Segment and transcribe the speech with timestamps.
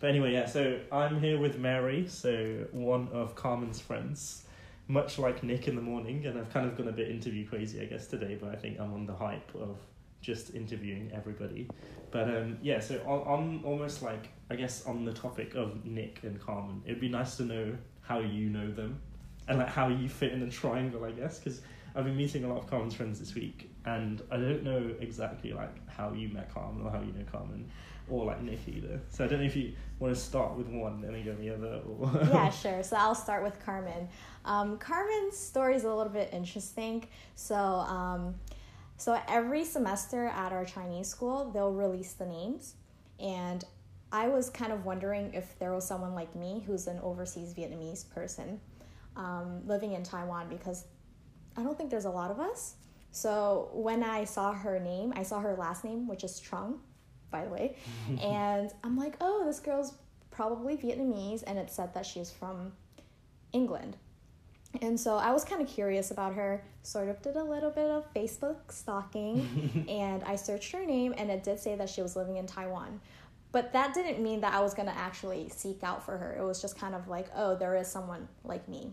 [0.00, 0.46] But anyway, yeah.
[0.46, 4.44] So I'm here with Mary, so one of Carmen's friends.
[4.88, 7.80] Much like Nick in the morning, and I've kind of gone a bit interview crazy,
[7.80, 8.36] I guess, today.
[8.40, 9.76] But I think I'm on the hype of
[10.20, 11.68] just interviewing everybody.
[12.10, 16.20] But um, yeah, so on, on almost like I guess on the topic of Nick
[16.24, 19.00] and Carmen, it'd be nice to know how you know them
[19.48, 21.60] and like how you fit in a triangle, I guess, because
[21.94, 25.52] I've been meeting a lot of Carmen's friends this week, and I don't know exactly
[25.52, 27.70] like how you met Carmen or how you know Carmen,
[28.10, 29.00] or like Nick either.
[29.10, 31.54] So I don't know if you want to start with one and then go the
[31.54, 31.80] other.
[31.88, 32.82] Or yeah, sure.
[32.82, 34.08] So I'll start with Carmen.
[34.44, 37.06] Um, Carmen's story is a little bit interesting.
[37.34, 37.56] So.
[37.56, 38.34] Um,
[38.96, 42.74] so every semester at our Chinese school, they'll release the names,
[43.18, 43.64] and
[44.12, 48.08] I was kind of wondering if there was someone like me who's an overseas Vietnamese
[48.10, 48.60] person
[49.16, 50.84] um, living in Taiwan because
[51.56, 52.74] I don't think there's a lot of us.
[53.12, 56.78] So when I saw her name, I saw her last name, which is Trung,
[57.30, 57.76] by the way,
[58.22, 59.94] and I'm like, oh, this girl's
[60.30, 62.72] probably Vietnamese, and it said that she's from
[63.52, 63.96] England.
[64.80, 67.90] And so I was kind of curious about her, sort of did a little bit
[67.90, 72.16] of Facebook stalking, and I searched her name, and it did say that she was
[72.16, 73.00] living in Taiwan.
[73.52, 76.36] But that didn't mean that I was going to actually seek out for her.
[76.38, 78.92] It was just kind of like, oh, there is someone like me.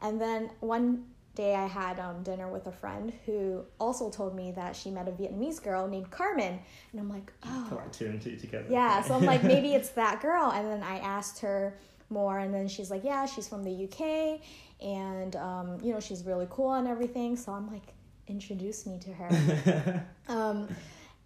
[0.00, 1.04] And then one
[1.34, 5.08] day I had um, dinner with a friend who also told me that she met
[5.08, 6.58] a Vietnamese girl named Carmen.
[6.92, 7.66] And I'm like, oh.
[7.68, 8.66] Put like two and two together.
[8.68, 10.52] Yeah, so I'm like, maybe it's that girl.
[10.52, 11.78] And then I asked her
[12.10, 14.40] more, and then she's like, yeah, she's from the UK
[14.82, 17.94] and um, you know she's really cool and everything so i'm like
[18.26, 20.68] introduce me to her um,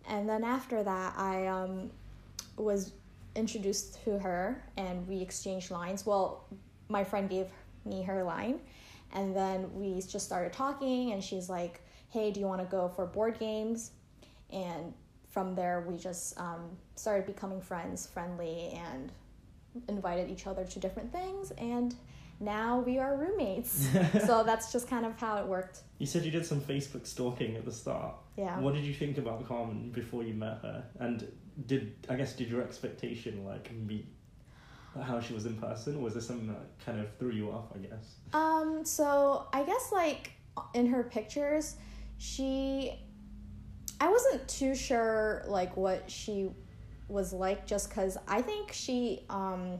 [0.09, 1.91] and then after that i um,
[2.57, 2.93] was
[3.35, 6.45] introduced to her and we exchanged lines well
[6.89, 7.47] my friend gave
[7.85, 8.61] me her line
[9.13, 12.89] and then we just started talking and she's like hey do you want to go
[12.89, 13.93] for board games
[14.51, 14.93] and
[15.29, 19.13] from there we just um, started becoming friends friendly and
[19.89, 21.95] invited each other to different things and
[22.41, 23.89] now we are roommates.
[24.27, 25.81] so that's just kind of how it worked.
[25.99, 28.15] You said you did some Facebook stalking at the start.
[28.37, 28.59] Yeah.
[28.61, 30.85] What did you think about Carmen before you met her?
[31.01, 31.27] And
[31.67, 34.07] did I guess did your expectation like meet
[35.03, 36.01] how she was in person?
[36.03, 37.67] Was this something that kind of threw you off?
[37.75, 38.17] I guess.
[38.33, 38.85] Um.
[38.85, 40.33] So I guess like
[40.75, 41.77] in her pictures,
[42.19, 42.93] she.
[43.99, 46.51] I wasn't too sure like what she
[47.09, 49.79] was like just because I think she um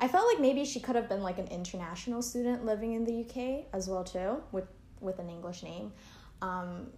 [0.00, 3.20] I felt like maybe she could have been like an international student living in the
[3.20, 4.66] UK as well too, with
[5.00, 5.92] with an English name.
[6.42, 6.88] Um,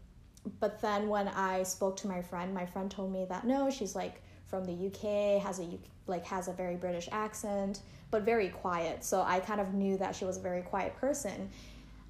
[0.61, 3.95] but then when I spoke to my friend, my friend told me that no, she's
[3.95, 5.69] like from the UK, has a
[6.07, 9.05] like has a very British accent, but very quiet.
[9.05, 11.51] So I kind of knew that she was a very quiet person.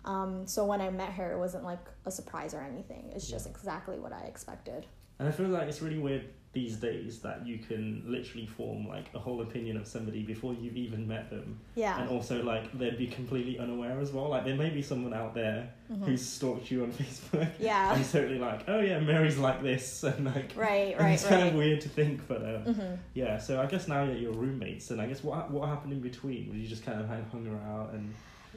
[0.04, 3.10] Um, so when I met her, it wasn't like a surprise or anything.
[3.14, 3.52] It's just yeah.
[3.52, 4.86] exactly what I expected.
[5.18, 9.06] And I feel like it's really weird these days that you can literally form like
[9.14, 11.60] a whole opinion of somebody before you've even met them.
[11.74, 12.00] Yeah.
[12.00, 14.30] And also like they'd be completely unaware as well.
[14.30, 16.04] Like there may be someone out there mm-hmm.
[16.04, 17.50] who's stalked you on Facebook.
[17.58, 17.94] Yeah.
[17.94, 21.12] And totally like, oh yeah, Mary's like this and like Right, right.
[21.12, 21.30] it's right.
[21.30, 22.94] kind of weird to think, but um, mm-hmm.
[23.12, 23.36] yeah.
[23.38, 26.48] So I guess now that you're roommates, and I guess what what happened in between?
[26.48, 28.14] Were you just kind of hung around and?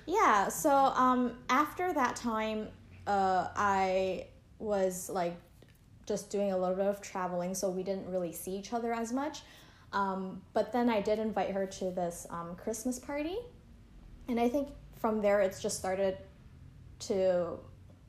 [0.07, 0.47] Yeah.
[0.47, 2.69] So um, after that time,
[3.05, 4.27] uh, I
[4.59, 5.35] was like
[6.05, 9.11] just doing a little bit of traveling, so we didn't really see each other as
[9.13, 9.41] much.
[9.93, 13.37] Um, but then I did invite her to this um, Christmas party,
[14.27, 14.69] and I think
[14.99, 16.17] from there it's just started
[16.99, 17.59] to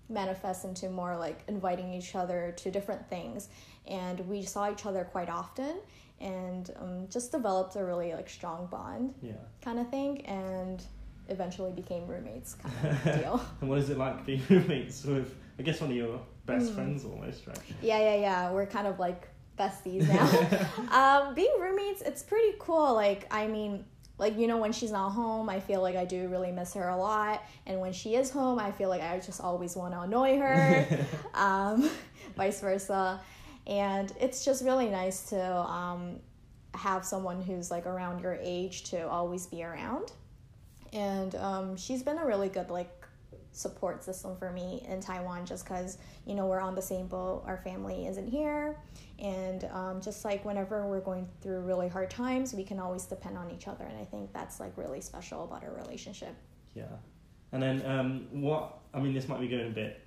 [0.08, 3.48] manifest into more like inviting each other to different things,
[3.86, 5.76] and we saw each other quite often,
[6.20, 10.84] and um, just developed a really like strong bond, yeah, kind of thing, and
[11.28, 13.44] eventually became roommates kind of deal.
[13.60, 15.34] and what is it like being roommates with?
[15.62, 16.74] I guess one of your best mm.
[16.74, 17.56] friends almost, right?
[17.80, 18.50] Yeah, yeah, yeah.
[18.50, 20.88] We're kind of like besties now.
[21.28, 22.94] um, being roommates, it's pretty cool.
[22.94, 23.84] Like, I mean,
[24.18, 26.88] like you know, when she's not home, I feel like I do really miss her
[26.88, 30.00] a lot, and when she is home, I feel like I just always want to
[30.00, 31.06] annoy her.
[31.34, 31.88] um,
[32.36, 33.20] vice versa,
[33.68, 36.18] and it's just really nice to um,
[36.74, 40.10] have someone who's like around your age to always be around.
[40.92, 43.01] And um, she's been a really good like
[43.52, 47.44] support system for me in Taiwan just because, you know, we're on the same boat.
[47.46, 48.76] Our family isn't here.
[49.18, 53.36] And um, just like whenever we're going through really hard times, we can always depend
[53.36, 53.84] on each other.
[53.84, 56.34] And I think that's like really special about our relationship.
[56.74, 56.84] Yeah.
[57.52, 60.00] And then um, what, I mean, this might be going a bit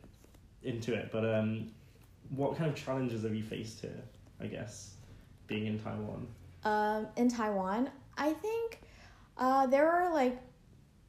[0.63, 1.71] into it, but um,
[2.29, 4.03] what kind of challenges have you faced here,
[4.41, 4.95] I guess,
[5.47, 6.27] being in Taiwan?
[6.63, 8.79] Um, in Taiwan, I think
[9.37, 10.41] uh, there are like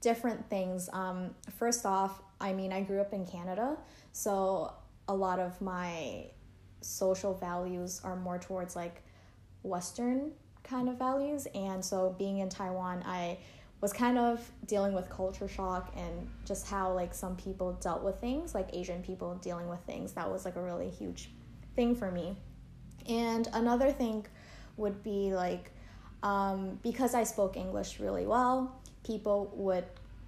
[0.02, 0.90] different things.
[0.92, 3.76] Um, first off, I mean, I grew up in Canada,
[4.12, 4.72] so
[5.08, 6.26] a lot of my
[6.80, 9.02] social values are more towards like
[9.62, 11.46] Western kind of values.
[11.54, 13.38] And so being in Taiwan, I
[13.80, 18.20] was kind of dealing with culture shock and just how like some people dealt with
[18.20, 20.12] things, like Asian people dealing with things.
[20.12, 21.30] That was like a really huge
[21.74, 22.36] thing for me.
[23.08, 24.26] And another thing
[24.76, 25.70] would be like
[26.22, 29.84] um, because I spoke English really well, people would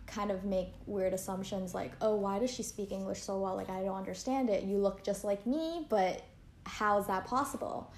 [0.09, 3.55] kind of make weird assumptions like, oh, why does she speak English so well?
[3.55, 4.65] Like, I don't understand it.
[4.65, 6.23] You look just like me, but
[6.65, 7.93] how is that possible?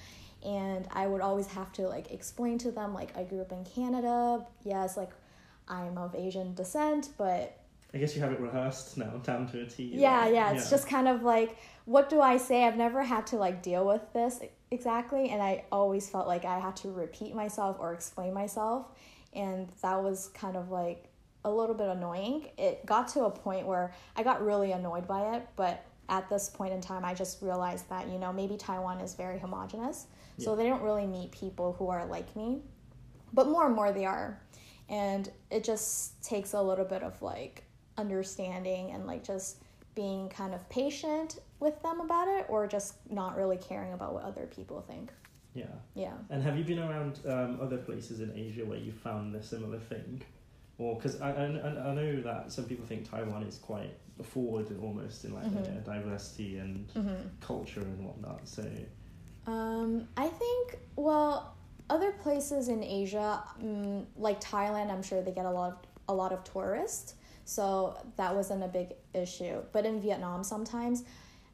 [0.45, 3.65] And I would always have to like explain to them, like, I grew up in
[3.65, 4.45] Canada.
[4.65, 5.11] Yes, like,
[5.69, 7.57] I'm of Asian descent, but
[7.93, 9.91] I guess you have it rehearsed now, down to a T.
[9.95, 10.53] Yeah, like, yeah.
[10.53, 10.71] It's yeah.
[10.71, 12.65] just kind of like, what do I say?
[12.65, 14.41] I've never had to like deal with this
[14.71, 18.87] exactly, and I always felt like I had to repeat myself or explain myself,
[19.33, 21.10] and that was kind of like
[21.45, 22.49] a little bit annoying.
[22.59, 26.49] It got to a point where I got really annoyed by it, but at this
[26.49, 30.07] point in time, I just realized that, you know, maybe Taiwan is very homogenous.
[30.37, 30.45] Yeah.
[30.45, 32.63] So they don't really meet people who are like me.
[33.33, 34.41] But more and more they are.
[34.89, 37.63] And it just takes a little bit of like
[37.97, 39.63] understanding and like just
[39.95, 44.25] being kind of patient with them about it or just not really caring about what
[44.25, 45.13] other people think.
[45.55, 45.67] Yeah.
[45.95, 46.15] Yeah.
[46.29, 49.79] And have you been around um, other places in Asia where you found a similar
[49.79, 50.23] thing?
[50.81, 53.93] Or because I, I, I know that some people think Taiwan is quite
[54.23, 55.83] forward almost in like mm-hmm.
[55.83, 57.29] diversity and mm-hmm.
[57.41, 58.49] culture and whatnot.
[58.49, 58.65] So,
[59.47, 61.55] um, I think well,
[61.91, 65.79] other places in Asia, um, like Thailand, I'm sure they get a lot of
[66.09, 69.63] a lot of tourists, so that wasn't a big issue.
[69.73, 71.05] But in Vietnam, sometimes,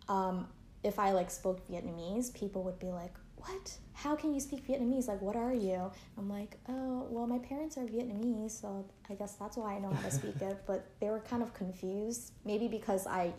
[0.08, 0.46] um,
[0.84, 3.12] if I like spoke Vietnamese, people would be like,
[3.46, 3.78] "What?
[3.96, 5.08] how can you speak Vietnamese?
[5.08, 5.90] Like, what are you?
[6.18, 9.90] I'm like, oh, well, my parents are Vietnamese, so I guess that's why I know
[9.90, 10.62] how to speak it.
[10.66, 13.32] But they were kind of confused, maybe because I,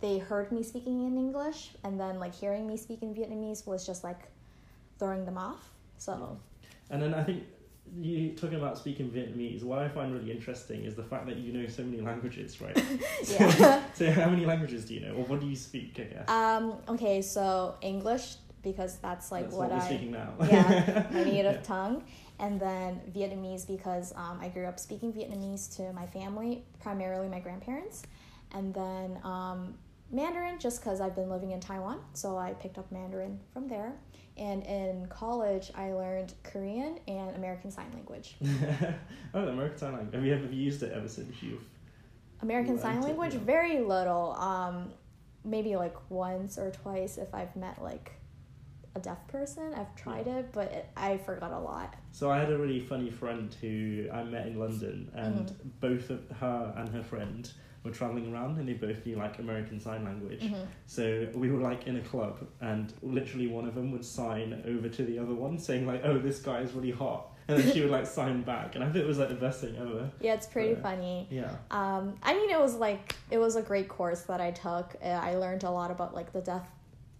[0.00, 3.84] they heard me speaking in English, and then like hearing me speak in Vietnamese was
[3.84, 4.20] just like
[4.98, 5.68] throwing them off.
[5.98, 6.38] So,
[6.88, 7.44] and then I think
[7.94, 11.52] you talking about speaking Vietnamese, what I find really interesting is the fact that you
[11.52, 12.82] know so many languages, right?
[13.28, 13.82] yeah.
[13.94, 16.00] so how many languages do you know, or what do you speak?
[16.00, 16.28] I guess.
[16.30, 16.76] Um.
[16.88, 17.20] Okay.
[17.20, 18.36] So English,
[18.66, 20.34] because that's like that's what, what I speaking now.
[20.40, 21.62] yeah my native yeah.
[21.62, 22.02] tongue,
[22.40, 27.38] and then Vietnamese because um, I grew up speaking Vietnamese to my family, primarily my
[27.38, 28.02] grandparents,
[28.52, 29.74] and then um,
[30.10, 33.92] Mandarin just because I've been living in Taiwan, so I picked up Mandarin from there.
[34.38, 38.36] And in college, I learned Korean and American Sign Language.
[39.34, 40.14] oh, American Sign Language.
[40.14, 41.62] Have you ever used it ever since you've?
[42.42, 43.44] American Sign Language, it, yeah.
[43.44, 44.32] very little.
[44.34, 44.92] Um,
[45.46, 48.12] maybe like once or twice if I've met like
[48.96, 49.74] a deaf person.
[49.74, 51.94] I've tried it, but it, I forgot a lot.
[52.12, 55.68] So I had a really funny friend who I met in London, and mm-hmm.
[55.80, 57.48] both of her and her friend
[57.84, 60.42] were traveling around, and they both knew like American Sign Language.
[60.42, 60.64] Mm-hmm.
[60.86, 64.88] So we were like in a club, and literally one of them would sign over
[64.88, 67.80] to the other one, saying like, "Oh, this guy is really hot." and then she
[67.80, 70.34] would like sign back and i think it was like the best thing ever yeah
[70.34, 74.22] it's pretty funny yeah um i mean it was like it was a great course
[74.22, 76.66] that i took i learned a lot about like the deaf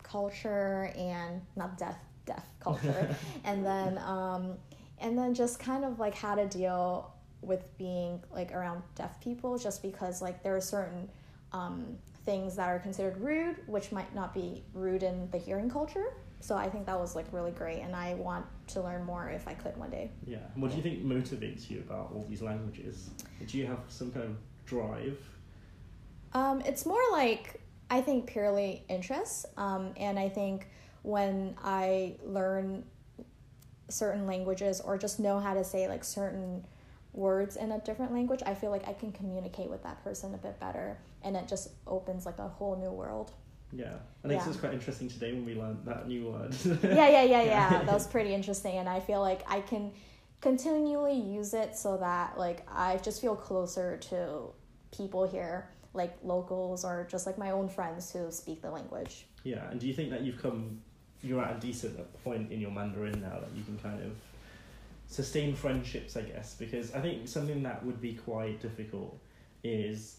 [0.07, 3.15] culture and not deaf deaf culture.
[3.45, 4.55] And then um,
[4.99, 7.13] and then just kind of like how to deal
[7.43, 11.09] with being like around deaf people just because like there are certain
[11.53, 16.15] um, things that are considered rude which might not be rude in the hearing culture.
[16.41, 19.49] So i think that was like really great and i want to learn more if
[19.49, 20.11] i could one day.
[20.27, 20.39] Yeah.
[20.55, 23.11] What do you think motivates you about all these languages?
[23.47, 24.37] Do you have some kind of
[24.67, 25.19] drive?
[26.35, 27.61] Um, it's more like
[27.91, 29.47] I think purely interest.
[29.57, 30.69] Um, and I think
[31.03, 32.85] when I learn
[33.89, 36.67] certain languages or just know how to say like certain
[37.13, 40.39] words in a different language, I feel like I can communicate with that person a
[40.39, 40.99] bit better.
[41.23, 43.33] And it just opens like a whole new world.
[43.73, 44.49] Yeah, I think yeah.
[44.49, 46.55] was quite interesting today when we learned that new word.
[46.85, 47.83] yeah, yeah, yeah, yeah.
[47.83, 49.93] That was pretty interesting, and I feel like I can
[50.41, 54.53] continually use it so that like I just feel closer to
[54.93, 59.27] people here like locals or just like my own friends who speak the language.
[59.43, 60.81] Yeah, and do you think that you've come,
[61.23, 64.13] you're at a decent point in your Mandarin now that you can kind of
[65.09, 66.55] sustain friendships, I guess?
[66.55, 69.19] Because I think something that would be quite difficult
[69.65, 70.19] is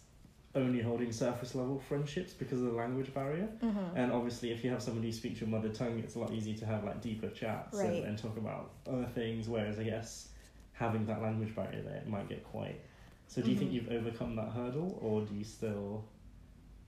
[0.56, 3.48] only holding surface level friendships because of the language barrier.
[3.62, 3.98] Mm-hmm.
[3.98, 6.58] And obviously, if you have somebody who speaks your mother tongue, it's a lot easier
[6.58, 7.88] to have like deeper chats right.
[7.88, 9.48] and, and talk about other things.
[9.48, 10.30] Whereas I guess
[10.74, 12.80] having that language barrier there, it might get quite
[13.28, 13.60] so do you mm-hmm.
[13.60, 16.06] think you've overcome that hurdle, or do you still?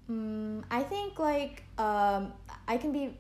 [0.09, 2.33] Mm, I think like um,
[2.67, 3.17] I can be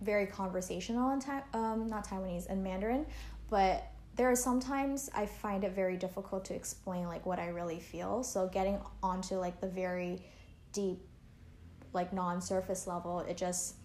[0.00, 3.06] very conversational in time, um, not Taiwanese and Mandarin,
[3.50, 7.80] but there are sometimes I find it very difficult to explain like what I really
[7.80, 8.22] feel.
[8.22, 10.22] So getting onto like the very
[10.72, 11.00] deep,
[11.92, 13.76] like non-surface level, it just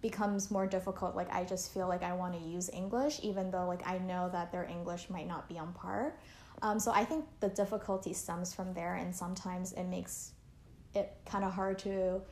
[0.00, 1.14] becomes more difficult.
[1.14, 4.28] Like I just feel like I want to use English, even though like I know
[4.32, 6.14] that their English might not be on par.
[6.62, 10.32] Um, so I think the difficulty stems from there, and sometimes it makes
[10.94, 12.22] it kind of hard to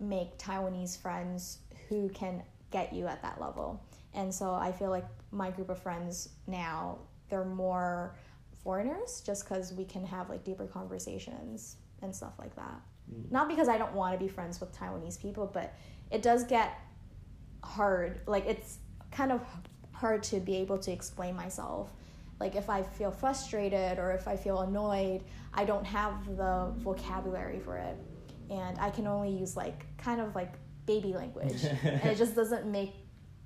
[0.00, 1.58] make Taiwanese friends
[1.88, 3.82] who can get you at that level.
[4.14, 8.16] And so I feel like my group of friends now they're more
[8.62, 12.80] foreigners just because we can have like deeper conversations and stuff like that.
[13.12, 13.30] Mm.
[13.30, 15.74] Not because I don't want to be friends with Taiwanese people, but
[16.10, 16.78] it does get
[17.62, 18.20] hard.
[18.26, 18.78] Like it's
[19.10, 19.42] kind of
[19.92, 21.90] hard to be able to explain myself.
[22.40, 27.58] Like if I feel frustrated or if I feel annoyed, I don't have the vocabulary
[27.58, 27.96] for it.
[28.50, 30.54] And I can only use like kind of like
[30.86, 31.64] baby language.
[31.64, 32.94] and it just doesn't make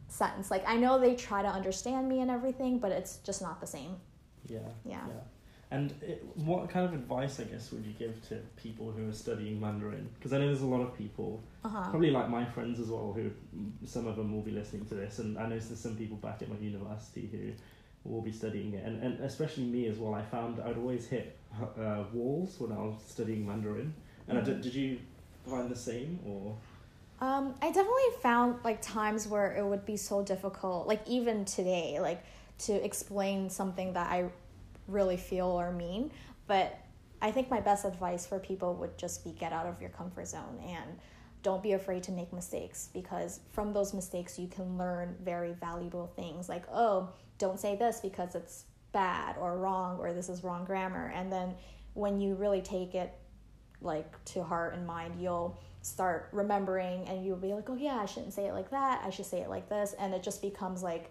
[0.09, 0.51] sense.
[0.51, 3.67] Like I know they try to understand me and everything, but it's just not the
[3.67, 3.97] same.
[4.47, 4.59] Yeah.
[4.85, 5.01] Yeah.
[5.09, 5.21] yeah.
[5.73, 9.13] And it, what kind of advice, I guess, would you give to people who are
[9.13, 10.07] studying Mandarin?
[10.15, 11.89] Because I know there's a lot of people, uh-huh.
[11.89, 13.31] probably like my friends as well, who
[13.87, 16.43] some of them will be listening to this, and I know there's some people back
[16.43, 17.53] at my university who
[18.05, 20.15] will be studying it, and, and especially me as well.
[20.15, 23.95] I found I'd always hit uh, walls when I was studying Mandarin,
[24.29, 24.47] and mm-hmm.
[24.47, 24.99] did, did you
[25.47, 26.57] find the same or?
[27.21, 31.99] Um, I definitely found like times where it would be so difficult, like even today,
[32.01, 32.25] like
[32.61, 34.29] to explain something that I
[34.89, 36.11] really feel or mean.
[36.49, 36.79] But
[37.21, 40.27] I think my best advice for people would just be get out of your comfort
[40.27, 40.99] zone and
[41.45, 46.13] don't be afraid to make mistakes because from those mistakes you can learn very valuable
[46.17, 47.09] things like, oh,
[47.43, 51.13] don't say this because it's bad or wrong or this is wrong grammar.
[51.13, 51.55] And then
[51.95, 53.13] when you really take it
[53.81, 58.07] like to heart and mind, you'll start remembering and you'll be like, oh yeah, I
[58.07, 59.03] shouldn't say it like that.
[59.05, 59.93] I should say it like this.
[59.99, 61.11] And it just becomes like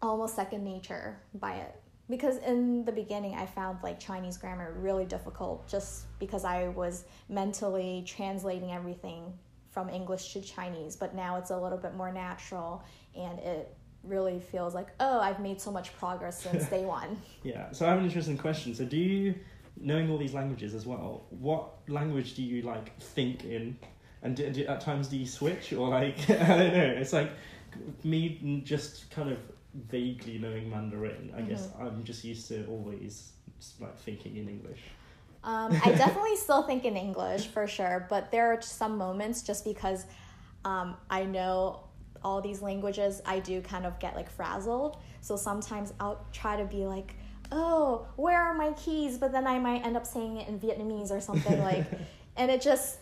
[0.00, 1.74] almost second nature by it.
[2.08, 7.02] Because in the beginning, I found like Chinese grammar really difficult just because I was
[7.28, 9.36] mentally translating everything
[9.70, 10.94] from English to Chinese.
[10.94, 12.84] But now it's a little bit more natural
[13.16, 17.20] and it really feels like, oh, I've made so much progress since day one.
[17.42, 17.70] Yeah.
[17.72, 18.74] So I have an interesting question.
[18.74, 19.34] So do you
[19.78, 23.78] knowing all these languages as well, what language do you like think in?
[24.22, 26.94] And do, do, at times do you switch or like I don't know?
[26.96, 27.30] It's like
[28.02, 29.38] me just kind of
[29.88, 31.32] vaguely knowing Mandarin.
[31.34, 31.50] I mm-hmm.
[31.50, 33.32] guess I'm just used to always
[33.80, 34.80] like thinking in English.
[35.44, 39.64] Um, I definitely still think in English for sure, but there are some moments just
[39.64, 40.06] because
[40.64, 41.84] um, I know
[42.22, 44.98] all these languages, I do kind of get like frazzled.
[45.20, 47.14] So sometimes I'll try to be like
[47.52, 49.18] oh, where are my keys?
[49.18, 51.86] But then I might end up saying it in Vietnamese or something like,
[52.36, 52.98] and it just,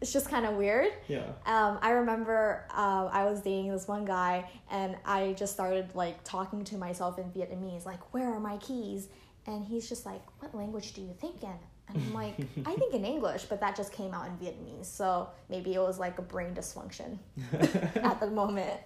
[0.00, 0.92] it's just kind of weird.
[1.08, 1.24] Yeah.
[1.46, 6.22] Um, I remember uh, I was dating this one guy, and I just started like
[6.24, 9.08] talking to myself in Vietnamese, like, where are my keys?
[9.46, 11.58] And he's just like, what language do you think in?
[11.88, 12.34] And I'm like,
[12.66, 14.86] I think in English, but that just came out in Vietnamese.
[14.86, 17.18] So maybe it was like a brain dysfunction
[17.52, 18.80] at the moment.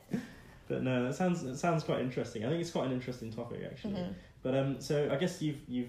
[0.69, 2.45] But no, that sounds it sounds quite interesting.
[2.45, 3.95] I think it's quite an interesting topic actually.
[3.95, 4.13] Mm-hmm.
[4.43, 5.89] But um, so I guess you've you've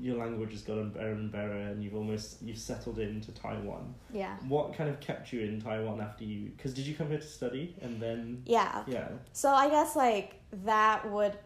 [0.00, 3.94] your language has gotten better and better, and you've almost you've settled into Taiwan.
[4.12, 4.36] Yeah.
[4.48, 6.50] What kind of kept you in Taiwan after you?
[6.56, 8.42] Because did you come here to study and then?
[8.46, 8.82] Yeah.
[8.86, 9.08] Yeah.
[9.32, 11.36] So I guess like that would,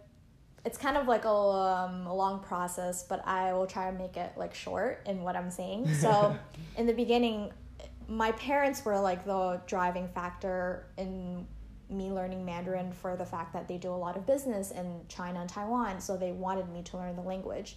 [0.65, 4.17] it's kind of like a, um, a long process, but I will try to make
[4.17, 5.89] it like short in what I'm saying.
[5.95, 6.37] So
[6.77, 7.53] in the beginning,
[8.09, 11.47] my parents were like the driving factor in
[11.91, 15.41] me learning Mandarin for the fact that they do a lot of business in China
[15.41, 17.77] and Taiwan, so they wanted me to learn the language.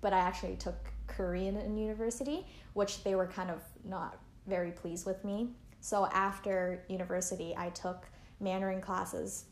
[0.00, 0.76] But I actually took
[1.06, 5.50] Korean in university, which they were kind of not very pleased with me.
[5.80, 8.06] So after university, I took
[8.40, 9.44] Mandarin classes.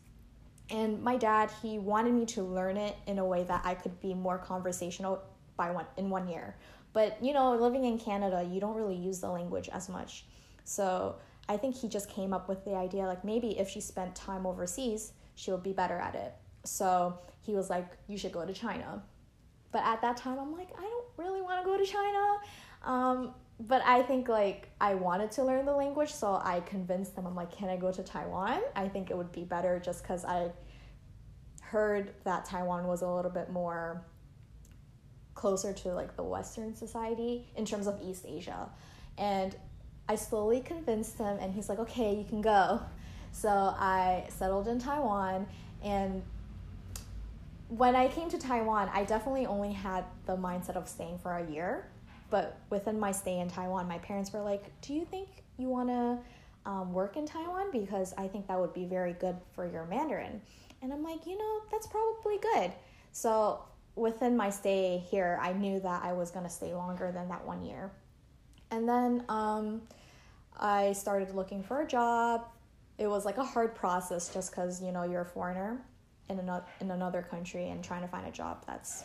[0.70, 4.00] And my dad, he wanted me to learn it in a way that I could
[4.00, 5.22] be more conversational
[5.56, 6.56] by one in one year.
[6.92, 10.24] But you know, living in Canada, you don't really use the language as much.
[10.64, 11.16] So
[11.48, 14.46] I think he just came up with the idea like maybe if she spent time
[14.46, 16.34] overseas, she would be better at it.
[16.64, 19.02] So he was like, you should go to China.
[19.72, 22.38] But at that time, I'm like, I don't really want to go to China.
[22.84, 27.26] Um, but I think like I wanted to learn the language, so I convinced them.
[27.26, 28.60] I'm like, can I go to Taiwan?
[28.74, 30.50] I think it would be better just because I
[31.60, 34.02] heard that Taiwan was a little bit more
[35.34, 38.68] closer to like the Western society in terms of East Asia.
[39.18, 39.54] And
[40.08, 42.80] I slowly convinced him, and he's like, okay, you can go.
[43.32, 45.46] So I settled in Taiwan,
[45.84, 46.22] and
[47.68, 51.48] when I came to Taiwan, I definitely only had the mindset of staying for a
[51.48, 51.86] year.
[52.30, 55.88] But within my stay in Taiwan, my parents were like, Do you think you want
[55.88, 56.18] to
[56.70, 57.70] um, work in Taiwan?
[57.72, 60.40] Because I think that would be very good for your Mandarin.
[60.82, 62.72] And I'm like, You know, that's probably good.
[63.12, 63.64] So
[63.96, 67.44] within my stay here, I knew that I was going to stay longer than that
[67.44, 67.90] one year.
[68.70, 69.82] And then um,
[70.58, 72.46] I started looking for a job.
[72.98, 75.80] it was like a hard process just because you know you're a foreigner
[76.28, 79.04] in another in another country and trying to find a job that's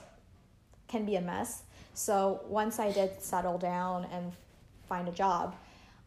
[0.88, 1.63] can be a mess.
[1.95, 4.31] So once I did settle down and
[4.87, 5.55] find a job,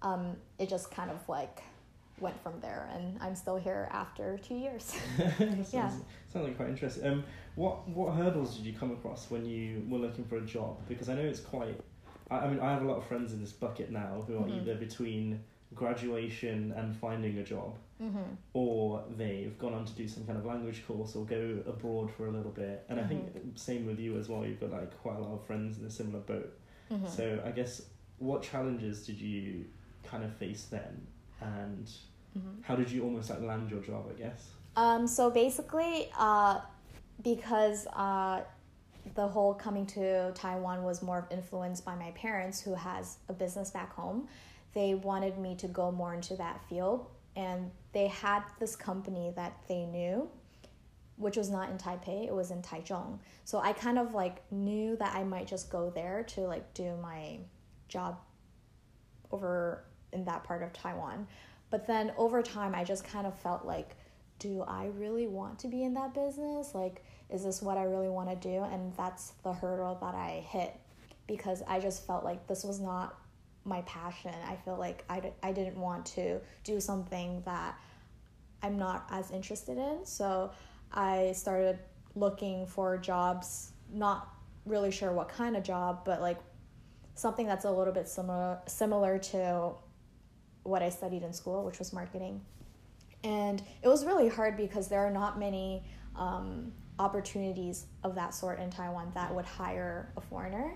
[0.03, 1.63] um, it just kind of like
[2.21, 4.85] went from there, and I'm still here after two years.
[5.39, 5.89] sounds, Yeah.
[6.33, 7.07] sounds like quite interesting.
[7.07, 7.25] Um,
[7.57, 10.77] what what hurdles did you come across when you were looking for a job?
[10.89, 11.81] Because I know it's quite.
[12.31, 14.47] I, I mean, I have a lot of friends in this bucket now who are
[14.47, 14.61] Mhm.
[14.61, 15.43] either between
[15.75, 18.35] graduation and finding a job, mm-hmm.
[18.53, 22.27] or they've gone on to do some kind of language course or go abroad for
[22.27, 22.85] a little bit.
[22.89, 23.27] And I think
[23.57, 24.45] same with you as well.
[24.45, 26.59] You've got like quite a lot of friends in a similar boat.
[26.91, 27.07] Mm-hmm.
[27.07, 27.83] So I guess
[28.19, 29.65] what challenges did you
[30.05, 31.07] kind of face then,
[31.41, 31.87] and
[32.37, 32.63] mm-hmm.
[32.63, 34.07] how did you almost like land your job?
[34.11, 34.49] I guess.
[34.77, 36.61] Um, so basically, uh,
[37.23, 38.43] because uh,
[39.15, 43.71] the whole coming to Taiwan was more influenced by my parents, who has a business
[43.71, 44.29] back home,
[44.75, 47.07] they wanted me to go more into that field,
[47.39, 50.29] and they had this company that they knew,
[51.17, 53.21] which was not in Taipei; it was in Taichung.
[53.45, 56.97] So I kind of like knew that I might just go there to like do
[57.01, 57.39] my
[57.87, 58.19] job
[59.31, 61.29] over in that part of Taiwan.
[61.71, 63.97] But then over time, I just kind of felt like
[64.41, 66.75] do I really want to be in that business?
[66.75, 68.65] Like, is this what I really want to do?
[68.65, 70.75] And that's the hurdle that I hit
[71.27, 73.17] because I just felt like this was not
[73.69, 74.35] my passion.
[74.47, 77.79] I feel like I, d- I didn't want to do something that
[78.63, 80.05] I'm not as interested in.
[80.05, 80.51] So
[80.93, 81.79] I started
[82.15, 84.35] looking for jobs, not
[84.67, 86.39] really sure what kind of job, but like
[87.15, 89.73] something that's a little bit similar similar to
[90.63, 92.41] what I studied in school, which was marketing
[93.25, 95.85] and it was really hard because there are not many
[96.17, 100.73] um, opportunities of that sort in Taiwan that would hire a foreigner.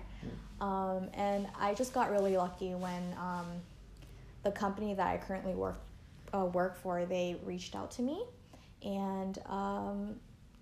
[0.63, 3.47] Um, and I just got really lucky when um,
[4.43, 5.77] the company that I currently work
[6.33, 8.23] uh, work for they reached out to me,
[8.81, 10.15] and um,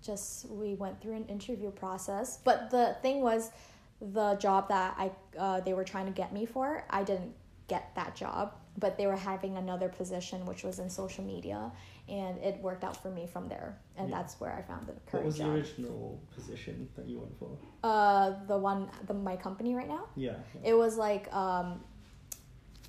[0.04, 2.38] just we went through an interview process.
[2.42, 3.52] But the thing was,
[4.00, 7.32] the job that I uh, they were trying to get me for, I didn't
[7.72, 8.44] get that job
[8.84, 11.60] but they were having another position which was in social media
[12.18, 14.16] and it worked out for me from there and Yeah.
[14.16, 15.12] that's where i found the current.
[15.12, 16.04] What was the original
[16.36, 17.50] position that you went for?
[17.92, 20.32] uh the one the my company right now Yeah.
[20.54, 20.70] yeah.
[20.70, 21.68] it was like um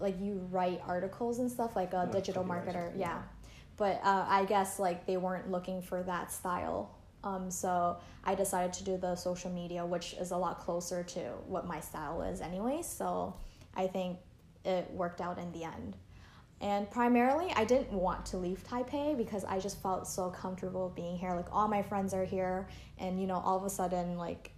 [0.06, 3.08] like you write articles and stuff like a Like digital marketer yeah.
[3.08, 3.20] yeah
[3.84, 6.80] but uh, i guess like they weren't looking for that style
[7.30, 7.72] um, so
[8.30, 11.22] i decided to do the social media which is a lot closer to
[11.54, 13.08] what my style is anyway so
[13.84, 14.18] i think
[14.66, 15.96] it worked out in the end
[16.62, 21.18] and primarily i didn't want to leave taipei because i just felt so comfortable being
[21.18, 24.52] here like all my friends are here and you know all of a sudden like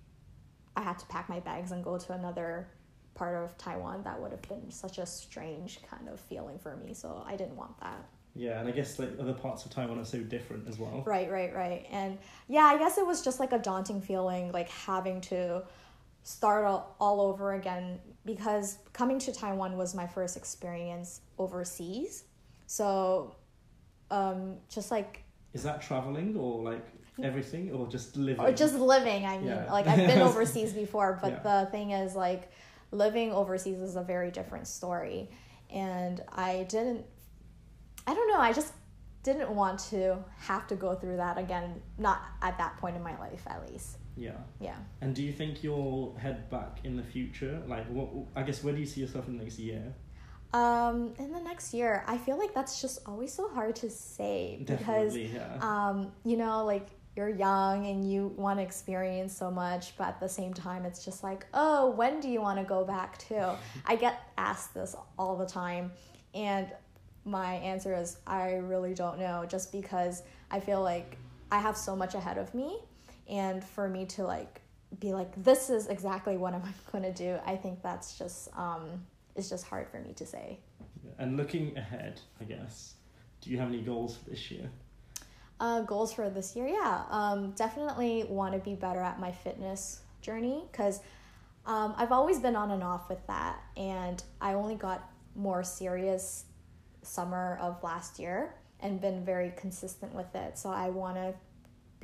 [0.76, 2.68] i had to pack my bags and go to another
[3.15, 6.94] part of taiwan that would have been such a strange kind of feeling for me
[6.94, 8.06] so i didn't want that
[8.38, 11.04] Yeah, and I guess like other parts of Taiwan are so different as well.
[11.06, 11.86] Right, right, right.
[11.89, 12.18] And
[12.50, 15.63] yeah, I guess it was just like a daunting feeling, like having to
[16.24, 22.23] start all, all over again because coming to Taiwan was my first experience overseas.
[22.67, 23.35] So,
[24.11, 26.85] um, just like, Is that traveling or like
[27.21, 28.43] everything or just living?
[28.45, 29.71] or just living, I mean, Yeah.
[29.71, 31.63] like I've been overseas before, but Yeah.
[31.63, 32.51] the thing is, like,
[32.91, 35.29] living overseas is a very different story.
[35.69, 37.05] And I didn't,
[38.07, 38.73] I don't know, I just
[39.23, 43.17] didn't want to have to go through that again, not at that point in my
[43.19, 43.97] life, at least.
[44.17, 44.38] Yeah.
[44.60, 44.75] Yeah.
[45.01, 47.62] And do you think you'll head back in the future?
[47.67, 48.10] Like, what?
[48.36, 49.93] I guess where do you see yourself in the next year?
[50.54, 54.63] Um, in the next year, I feel like that's just always so hard to say
[54.65, 55.58] because, yeah.
[55.60, 60.19] um, you know, like you're young and you want to experience so much, but at
[60.19, 63.58] the same time, it's just like, oh, when do you want to go back to?
[63.86, 65.91] I get asked this all the time,
[66.34, 66.67] and
[67.25, 71.17] my answer is I really don't know, just because I feel like
[71.51, 72.80] I have so much ahead of me,
[73.29, 74.61] and for me to like
[74.99, 79.05] be like, this is exactly what I'm going to do, I think that's just um,
[79.35, 80.59] it's just hard for me to say.
[81.17, 82.95] and looking ahead, I guess,
[83.41, 84.69] do you have any goals for this year?
[85.59, 90.01] Uh, goals for this year, yeah, um, definitely want to be better at my fitness
[90.21, 90.99] journey because
[91.65, 96.45] um, I've always been on and off with that, and I only got more serious
[97.01, 100.57] summer of last year and been very consistent with it.
[100.57, 101.33] So I want to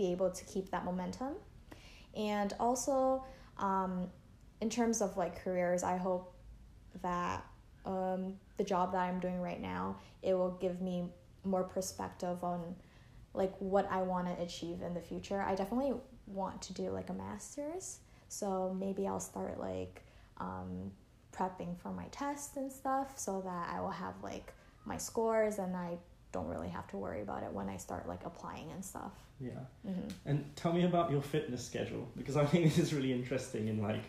[0.02, 1.34] be able to keep that momentum,
[2.16, 3.24] and also
[3.58, 3.94] um,
[4.62, 6.26] in terms of like careers, I hope
[7.02, 7.38] that
[7.86, 8.22] um,
[8.58, 10.98] the job that I'm doing right now it will give me
[11.44, 12.60] more perspective on
[13.34, 15.42] like what I want to achieve in the future.
[15.42, 15.94] I definitely
[16.28, 19.96] want to do like a master's, so maybe I'll start like
[20.38, 20.92] um,
[21.36, 24.54] prepping for my tests and stuff, so that I will have like
[24.86, 25.98] my scores and I
[26.32, 29.12] don't really have to worry about it when I start like applying and stuff.
[29.40, 29.52] Yeah.
[29.86, 33.70] hmm And tell me about your fitness schedule because I think this is really interesting
[33.70, 34.04] and like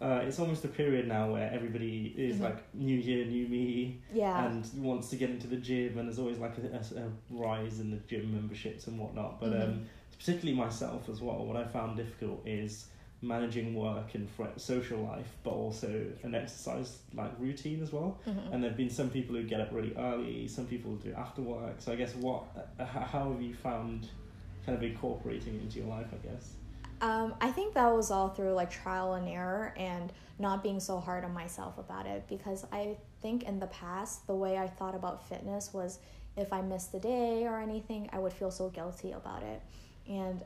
[0.00, 2.40] uh, it's almost a period now where everybody is Mhm.
[2.44, 4.46] like new year, new me, Yeah.
[4.46, 7.80] and wants to get into the gym, and there's always like a, a, a rise
[7.80, 9.38] in the gym memberships and whatnot.
[9.40, 9.62] But Mhm.
[9.62, 9.86] um,
[10.18, 12.86] particularly myself as well, what I found difficult is
[13.22, 18.18] managing work and fr- social life, but also an exercise like routine as well.
[18.26, 18.52] Mhm.
[18.52, 21.80] And there've been some people who get up really early, some people do after work.
[21.80, 22.44] So I guess what,
[22.78, 24.08] uh, how have you found
[24.64, 26.06] kind of incorporating it into your life?
[26.12, 26.54] I guess.
[27.02, 30.98] Um, I think that was all through like trial and error and not being so
[30.98, 34.94] hard on myself about it because I think in the past the way I thought
[34.94, 35.98] about fitness was
[36.36, 39.60] if I missed a day or anything, I would feel so guilty about it.
[40.08, 40.42] And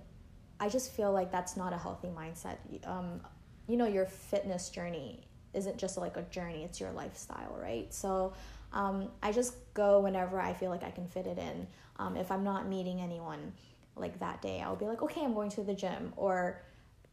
[0.60, 2.56] I just feel like that's not a healthy mindset.
[2.86, 3.20] Um,
[3.66, 5.20] you know, your fitness journey
[5.52, 7.92] isn't just like a journey, it's your lifestyle, right?
[7.92, 8.32] So
[8.72, 11.66] um, I just go whenever I feel like I can fit it in.
[11.98, 13.52] Um, if I'm not meeting anyone,
[13.96, 16.60] like that day i'll be like okay i'm going to the gym or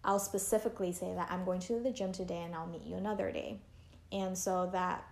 [0.03, 3.31] i'll specifically say that i'm going to the gym today and i'll meet you another
[3.31, 3.59] day
[4.11, 5.05] and so that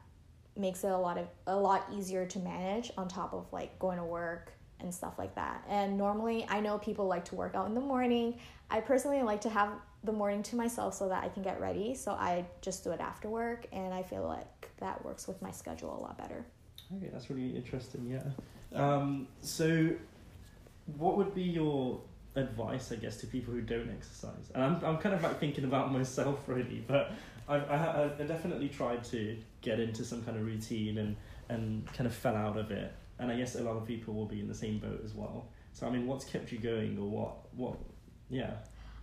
[0.58, 3.98] makes it a lot of a lot easier to manage on top of like going
[3.98, 7.68] to work and stuff like that and normally i know people like to work out
[7.68, 8.38] in the morning
[8.70, 9.70] i personally like to have
[10.04, 13.02] the morning to myself so that i can get ready so i just do it
[13.02, 16.46] after work and i feel like that works with my schedule a lot better
[16.96, 18.08] Okay, that's really interesting.
[18.10, 18.24] Yeah.
[18.80, 19.92] Um, so,
[20.98, 22.02] what would be your
[22.36, 24.52] advice, I guess, to people who don't exercise?
[24.56, 27.12] And I'm, I'm kind of like thinking about myself really, but
[27.48, 31.15] I've, I, I definitely tried to get into some kind of routine and,
[31.50, 32.92] and kind of fell out of it.
[33.20, 35.50] And I guess a lot of people will be in the same boat as well.
[35.74, 37.78] So, I mean, what's kept you going or what, what,
[38.30, 38.52] yeah.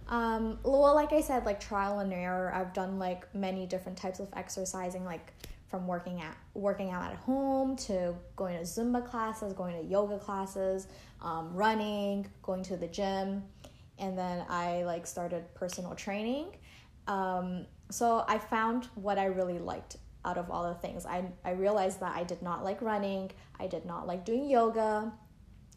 [0.08, 2.52] Um, well, like I said, like trial and error.
[2.54, 5.32] I've done like many different types of exercising, like
[5.68, 10.18] from working at working out at home to going to Zumba classes, going to yoga
[10.18, 10.86] classes,
[11.20, 13.42] um, running, going to the gym,
[13.98, 16.46] and then I like started personal training.
[17.08, 21.06] Um, so I found what I really liked out of all the things.
[21.06, 23.30] I I realized that I did not like running.
[23.58, 25.12] I did not like doing yoga.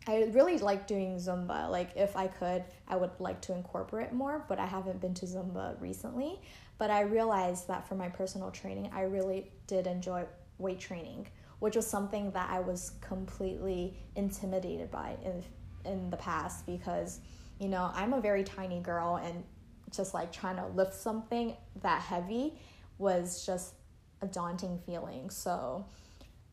[0.07, 1.69] I really like doing Zumba.
[1.69, 5.25] Like, if I could, I would like to incorporate more, but I haven't been to
[5.25, 6.39] Zumba recently.
[6.77, 10.25] But I realized that for my personal training, I really did enjoy
[10.57, 11.27] weight training,
[11.59, 15.43] which was something that I was completely intimidated by in,
[15.85, 17.19] in the past because,
[17.59, 19.43] you know, I'm a very tiny girl and
[19.91, 22.53] just like trying to lift something that heavy
[22.97, 23.73] was just
[24.21, 25.29] a daunting feeling.
[25.29, 25.85] So,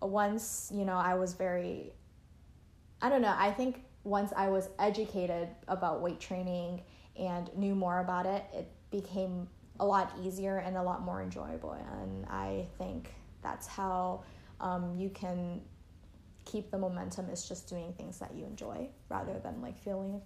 [0.01, 1.93] once, you know, I was very
[3.01, 3.35] I don't know.
[3.37, 6.83] I think once I was educated about weight training
[7.19, 9.49] and knew more about it, it became
[9.81, 11.73] a lot easier and a lot more enjoyable.
[11.73, 14.23] And I think that's how
[14.61, 15.61] um, you can
[16.45, 20.23] keep the momentum is just doing things that you enjoy rather than like feeling,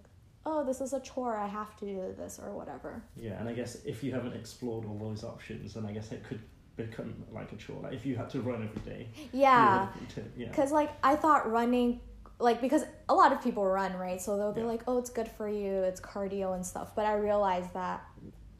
[0.46, 3.02] oh, this is a chore, I have to do this or whatever.
[3.16, 6.22] Yeah, and I guess if you haven't explored all those options, then I guess it
[6.22, 6.42] could
[6.84, 7.80] become like a chore.
[7.82, 9.08] Like if you had to run every day.
[9.32, 9.88] Yeah.
[10.16, 10.48] would- yeah.
[10.48, 12.00] Because like I thought running,
[12.38, 14.20] like because a lot of people run, right?
[14.20, 14.66] So they'll be Yeah.
[14.68, 15.82] like, "Oh, it's good for you.
[15.82, 18.02] It's cardio and stuff." But I realized that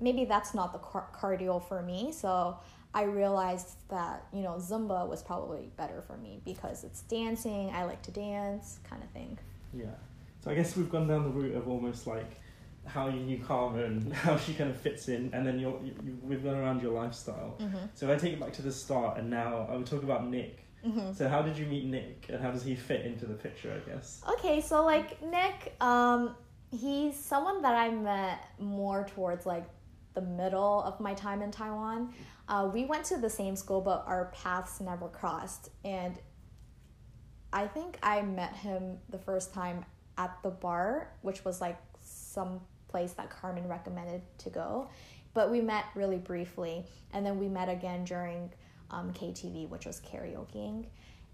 [0.01, 2.13] maybe that's not the car- cardio for me.
[2.13, 2.57] So
[2.93, 7.71] I realized that you know Zumba was probably better for me because it's dancing.
[7.71, 9.39] I like to dance, kind of thing.
[9.73, 9.87] Yeah.
[10.41, 12.31] So I guess we've gone down the route of almost like
[12.87, 15.95] how you knew Carmen and how she kind of fits in, and then you're, you,
[16.05, 17.57] you, we've gone around your lifestyle.
[17.61, 17.87] Mm-hmm.
[17.95, 20.27] So if I take it back to the start, and now I would talk about
[20.27, 20.67] Nick.
[20.87, 21.13] Mm-hmm.
[21.13, 23.73] So how did you meet Nick, and how does he fit into the picture?
[23.73, 24.23] I guess.
[24.33, 26.35] Okay, so like Nick, um,
[26.71, 29.69] he's someone that I met more towards like
[30.15, 32.13] the middle of my time in Taiwan.
[32.49, 35.71] Uh, we went to the same school, but our paths never crossed.
[35.85, 36.19] And
[37.53, 39.85] I think I met him the first time
[40.19, 41.79] at the bar, which was like
[42.31, 44.89] some place that Carmen recommended to go.
[45.33, 48.51] But we met really briefly, and then we met again during
[48.91, 50.87] um, KTV, which was karaokeing.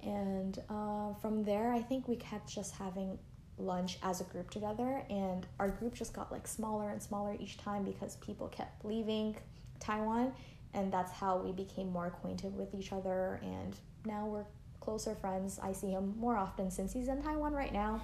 [0.02, 3.18] And uh, from there, I think we kept just having
[3.58, 7.56] lunch as a group together, and our group just got like smaller and smaller each
[7.56, 9.36] time because people kept leaving
[9.80, 10.32] Taiwan,
[10.74, 13.40] and that's how we became more acquainted with each other.
[13.42, 14.44] And now we're
[14.80, 15.58] closer friends.
[15.62, 18.02] I see him more often since he's in Taiwan right now,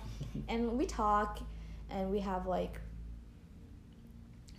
[0.48, 1.40] and we talk,
[1.92, 2.80] and we have like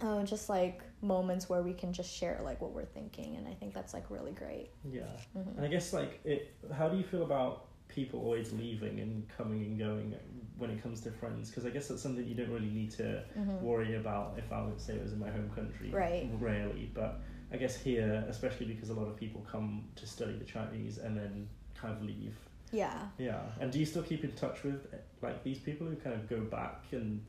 [0.01, 3.53] oh just like moments where we can just share like what we're thinking, and I
[3.53, 4.71] think that's like really great.
[4.89, 5.03] Yeah.
[5.37, 5.57] Mhm.
[5.57, 6.53] And I guess like it.
[6.71, 10.15] How do you feel about people always leaving and coming and going
[10.57, 11.49] when it comes to friends?
[11.49, 13.61] Because I guess that's something you don't really need to Mhm.
[13.61, 15.89] worry about if I would say it was in my home country.
[15.91, 16.29] Right.
[16.39, 20.45] Rarely, but I guess here, especially because a lot of people come to study the
[20.45, 22.35] Chinese and then kind of leave.
[22.73, 22.97] Yeah.
[23.17, 23.39] Yeah.
[23.61, 24.85] And do you still keep in touch with
[25.21, 27.23] like these people who kind of go back and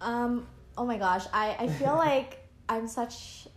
[0.00, 0.46] Um,
[0.76, 3.48] oh my gosh, I, I feel like I'm such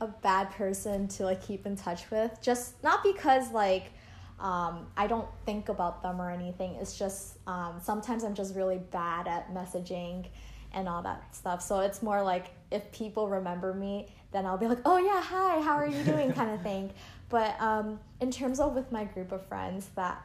[0.00, 2.36] a bad person to like keep in touch with.
[2.42, 3.92] Just not because like
[4.38, 6.74] um, I don't think about them or anything.
[6.74, 10.26] It's just um, sometimes I'm just really bad at messaging
[10.72, 11.62] and all that stuff.
[11.62, 15.60] So it's more like if people remember me, then I'll be like, oh yeah, hi,
[15.60, 16.92] how are you doing, kind of thing.
[17.28, 20.22] But um, in terms of with my group of friends that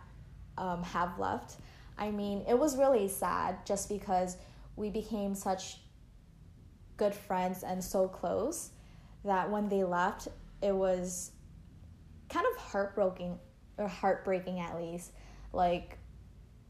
[0.58, 1.58] um, have left,
[1.98, 4.38] I mean, it was really sad just because
[4.76, 5.78] we became such
[6.98, 8.72] good friends and so close
[9.24, 10.28] that when they left,
[10.62, 11.32] it was
[12.30, 13.38] kind of heartbreaking
[13.78, 15.12] or heartbreaking at least.
[15.54, 15.98] Like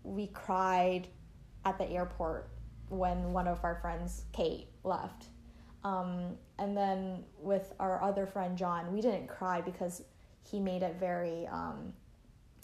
[0.03, 1.07] we cried
[1.65, 2.49] at the airport
[2.89, 5.25] when one of our friends, Kate, left.
[5.83, 10.03] Um, and then with our other friend John, we didn't cry because
[10.49, 11.93] he made it very um,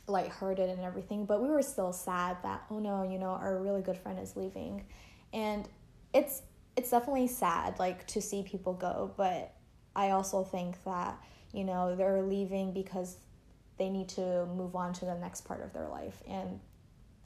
[0.08, 3.82] lighthearted and everything, but we were still sad that oh no, you know, our really
[3.82, 4.86] good friend is leaving,
[5.34, 5.68] and
[6.14, 6.44] it's
[6.76, 9.54] it's definitely sad like to see people go, but
[9.96, 11.18] I also think that
[11.54, 13.18] you know they're leaving because
[13.78, 16.60] they need to move on to the next part of their life, and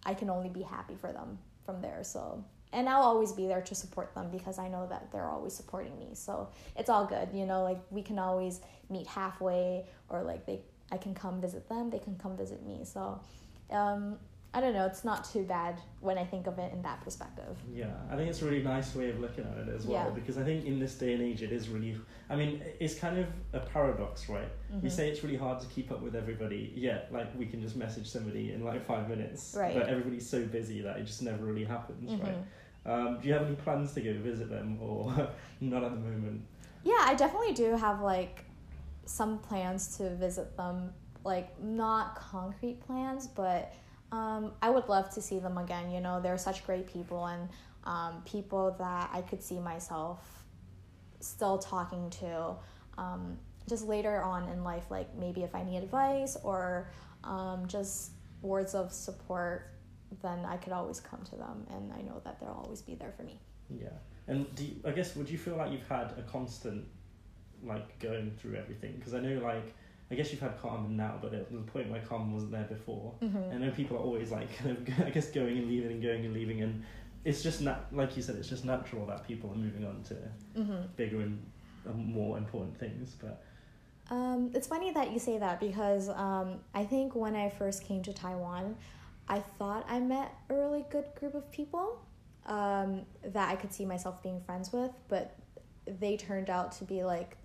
[0.05, 2.03] I can only be happy for them from there.
[2.03, 2.43] So
[2.73, 5.97] and I'll always be there to support them because I know that they're always supporting
[5.99, 6.09] me.
[6.13, 10.61] So it's all good, you know, like we can always meet halfway or like they
[10.91, 12.81] I can come visit them, they can come visit me.
[12.83, 13.19] So
[13.69, 14.17] um
[14.53, 17.55] I don't know, it's not too bad when I think of it in that perspective.
[17.73, 20.13] Yeah, I think it's a really nice way of looking at it as well Yeah.
[20.13, 21.97] because I think in this day and age it is really
[22.29, 24.49] I mean it's kind of a paradox, right?
[24.81, 24.91] We Mhm.
[24.91, 28.07] say it's really hard to keep up with everybody, yet like we can just message
[28.09, 29.55] somebody in like 5 minutes.
[29.57, 29.73] Right.
[29.73, 32.35] But everybody's so busy that it just never really happens, right?
[32.35, 32.43] Mhm.
[32.83, 35.13] Um, do you have any plans to go visit them or
[35.61, 36.41] not at the moment?
[36.83, 38.43] Yeah, I definitely do have like
[39.05, 43.71] some plans to visit them, like not concrete plans, but
[44.11, 45.91] um, I would love to see them again.
[45.91, 47.49] You know, they're such great people and
[47.85, 50.19] um, people that I could see myself
[51.19, 52.55] still talking to.
[52.97, 53.37] Um,
[53.69, 56.89] just later on in life, like maybe if I need advice or
[57.23, 59.67] um, just words of support,
[60.21, 63.13] then I could always come to them, and I know that they'll always be there
[63.15, 63.39] for me.
[63.69, 63.89] Yeah.
[64.27, 66.85] And do you, I guess would you feel like you've had a constant
[67.63, 68.95] like going through everything?
[68.97, 69.73] Because I know like
[70.11, 73.13] I guess you've had Carmen now, but at a point where Carmen wasn't there before,
[73.21, 73.53] Mm-hmm.
[73.53, 76.25] I know people are always like kind of I guess going and leaving and going
[76.25, 76.83] and leaving, and
[77.23, 80.15] it's just nat- like you said, it's just natural that people are moving on to
[80.59, 80.81] Mm-hmm.
[80.97, 81.41] bigger and
[81.95, 83.15] more important things.
[83.21, 83.41] But
[84.09, 88.01] Um, it's funny that you say that because um, I think when I first came
[88.03, 88.75] to Taiwan,
[89.29, 92.01] I thought I met a really good group of people
[92.47, 95.35] um, that I could see myself being friends with, but
[95.99, 97.37] they turned out to be like,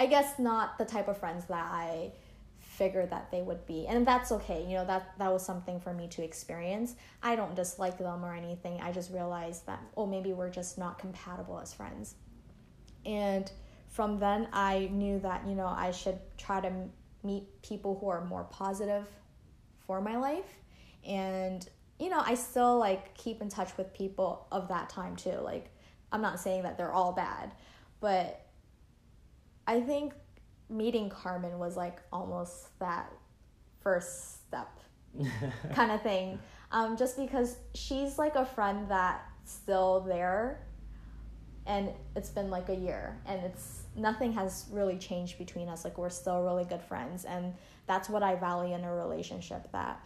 [0.00, 2.12] I guess not the type of friends that I
[2.58, 4.64] figured that they would be, and that's okay.
[4.66, 6.94] You know that that was something for me to experience.
[7.22, 8.80] I don't dislike them or anything.
[8.80, 12.14] I just realized that oh maybe we're just not compatible as friends,
[13.04, 13.52] and
[13.90, 16.72] from then I knew that you know I should try to
[17.22, 19.04] meet people who are more positive
[19.86, 20.56] for my life
[21.06, 25.38] and you know I still like keep in touch with people of that time too
[25.42, 25.70] like
[26.10, 27.52] I'm not saying that they're all bad
[28.00, 28.49] but
[29.70, 30.14] I think
[30.68, 33.12] meeting Carmen was like almost that
[33.80, 34.80] first step
[35.74, 36.40] kind of thing.
[36.72, 40.66] Um, just because she's like a friend that's still there
[41.66, 45.84] and it's been like a year and it's nothing has really changed between us.
[45.84, 47.54] Like we're still really good friends and
[47.86, 50.04] that's what i value in a relationship that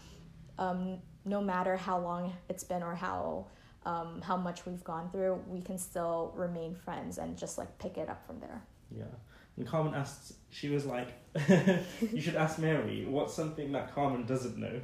[0.58, 3.46] um, no matter how long it's been or how
[3.86, 7.96] um, how much we've gone through we can still remain friends and just like pick
[7.96, 8.62] it up from there.
[8.90, 9.04] Yeah.
[9.56, 11.08] And Carmen asked, she was like,
[12.12, 14.80] you should ask Mary what's something that Carmen doesn't know.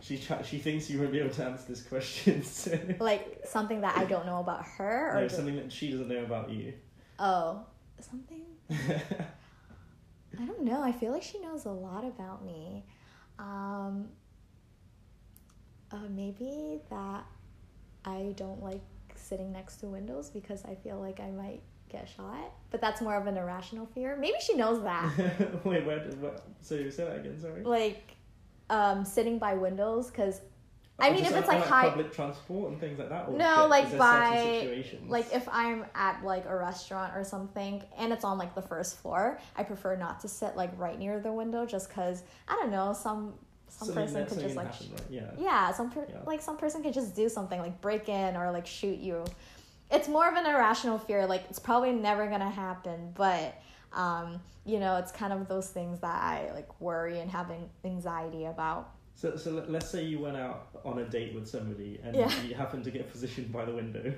[0.00, 2.42] She ch- she thinks you won't be able to answer this question.
[2.44, 2.78] So.
[3.00, 6.22] like something that i don't know about her or No, something that she doesn't know
[6.22, 6.74] about you.
[7.18, 7.64] oh
[8.00, 8.42] something
[10.38, 10.82] I don't know.
[10.82, 12.84] I feel like she knows a lot about me.
[13.38, 14.08] Um,
[15.90, 17.24] uh, maybe that
[18.04, 18.82] I don't like
[19.14, 21.62] sitting next to windows because I feel like I might
[21.96, 22.52] get shot.
[22.70, 24.16] But that's more of an irrational fear.
[24.16, 25.64] Maybe she knows that.
[25.64, 26.42] Wait, where did what?
[26.62, 27.38] So say that again.
[27.40, 27.62] Sorry.
[27.62, 28.14] like
[28.70, 30.40] um, sitting by windows because
[30.98, 33.28] I mean, Just if it's on- like high- public transport and things like that.
[33.28, 38.12] Or No, shit, like by- like if I'm at like a restaurant or something and
[38.14, 41.32] it's on like the first floor, I prefer not to sit like right near the
[41.32, 43.34] window just because I don't know some
[43.68, 45.02] some Something person could just like happened, right?
[45.10, 45.30] yeah.
[45.38, 46.20] yeah some per- Yeah.
[46.24, 49.24] like some person could just do something like break in or like shoot you
[49.90, 53.54] it's more of an irrational fear like it's probably never gonna happen but
[53.92, 57.70] um you know it's kind of those things that i like worry and have an-
[57.84, 62.00] anxiety about So, so let- let's say you went out on a date with somebody
[62.04, 62.30] and Yeah.
[62.42, 64.12] you happened to get positioned by the window.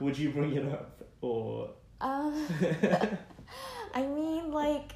[0.00, 1.70] Would you bring it up or?
[2.00, 2.32] Um,
[3.94, 4.92] I mean, like,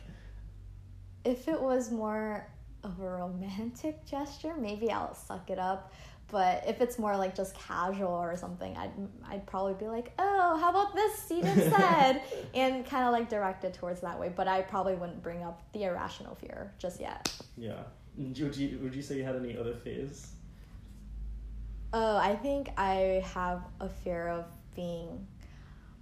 [1.25, 2.49] if it was more
[2.83, 5.93] of a romantic gesture, maybe I'll suck it up.
[6.29, 8.91] But if it's more like just casual or something, I'd
[9.29, 12.23] I'd probably be like, oh, how about this seat instead,
[12.55, 14.33] and kind of like direct it towards that way.
[14.35, 17.31] But I probably wouldn't bring up the irrational fear just yet.
[17.57, 17.83] yeah.
[18.17, 20.31] Would you Would you say you had any other fears?
[21.93, 25.27] Oh, I think I have a fear of being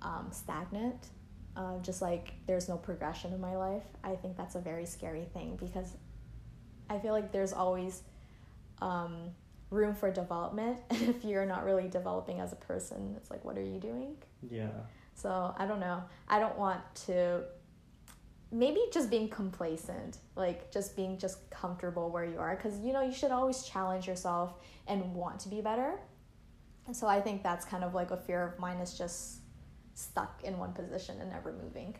[0.03, 1.09] um, stagnant.
[1.55, 3.83] Uh, just like there's no progression in my life.
[4.03, 5.93] I think that's a very scary thing because
[6.89, 8.03] I feel like there's always
[8.81, 9.31] um,
[9.73, 10.79] room for development.
[10.91, 14.17] And if you're not really developing as a person, it's like, what are you doing?
[14.49, 14.69] Yeah.
[15.15, 16.03] So I don't know.
[16.29, 17.43] I don't want to.
[18.55, 23.01] Maybe just being complacent, like just being just comfortable where you are, because you know
[23.01, 24.55] you should always challenge yourself
[24.87, 25.99] and want to be better.
[26.87, 29.39] And so I think that's kind of like a fear of mine is just
[29.95, 31.97] stuck in one position and never moving.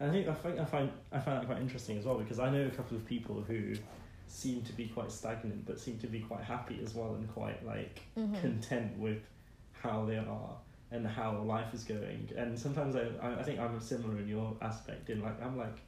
[0.00, 2.50] I think I think I find I find that quite interesting as well because I
[2.50, 3.74] know a couple of people who
[4.28, 7.64] seem to be quite stagnant but seem to be quite happy as well and quite
[7.66, 8.40] like Mhm.
[8.40, 9.22] content with
[9.72, 10.56] how they are
[10.90, 12.28] and how life is going.
[12.36, 15.78] And sometimes I I I think I'm similar in your aspect in like I'm like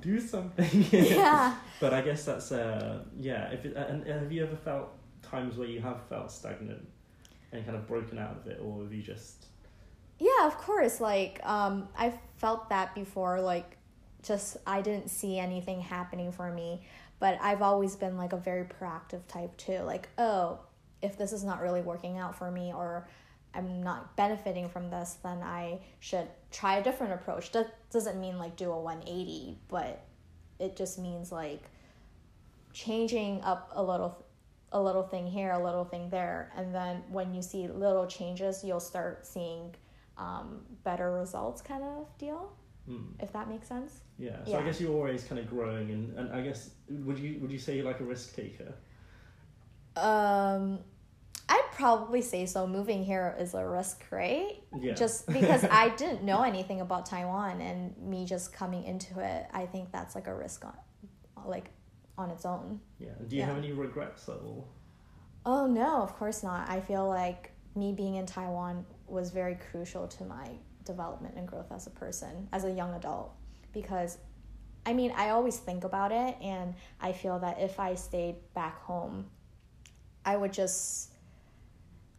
[0.00, 0.86] do something.
[0.92, 1.56] yeah.
[1.80, 3.50] but I guess that's uh yeah.
[3.50, 4.90] If it, and have you ever felt
[5.22, 6.86] times where you have felt stagnant
[7.52, 9.46] and kind of broken out of it, or have you just
[10.18, 11.00] Yeah, of course.
[11.00, 13.40] Like, um, I've felt that before.
[13.40, 13.76] Like,
[14.22, 16.86] just I didn't see anything happening for me,
[17.18, 19.78] but I've always been like a very proactive type too.
[19.80, 20.60] Like, oh,
[21.02, 23.08] if this is not really working out for me or
[23.54, 27.52] I'm not benefiting from this, then I should try a different approach.
[27.52, 30.04] That doesn't mean like do a 180, but
[30.58, 31.62] it just means like
[32.72, 34.24] changing up a little
[34.72, 38.64] a little thing here, a little thing there, and then when you see little changes,
[38.64, 39.72] you'll start seeing
[40.18, 42.52] um, better results, kind of deal.
[42.86, 43.04] Hmm.
[43.20, 44.00] If that makes sense.
[44.18, 47.38] Yeah, so I guess you're always kind of growing, and, and I guess would you
[47.40, 48.74] would you say you're like a risk taker?
[49.96, 50.80] Um,
[51.48, 52.66] I'd probably say so.
[52.66, 54.62] Moving here is a risk, right?
[54.80, 59.46] Yeah, Just because I didn't know anything about Taiwan, and me just coming into it,
[59.52, 60.74] I think that's like a risk on,
[61.46, 61.70] like,
[62.16, 62.80] on its own.
[62.98, 63.08] yeah.
[63.26, 63.46] Do you yeah.
[63.46, 64.68] have any regrets at all?
[65.46, 66.68] Oh no, of course not.
[66.70, 70.48] I feel like me being in Taiwan was very crucial to my
[70.84, 73.32] development and growth as a person, as a young adult.
[73.72, 74.18] Because,
[74.86, 78.80] I mean, I always think about it, and I feel that if I stayed back
[78.82, 79.26] home,
[80.24, 81.12] I would just,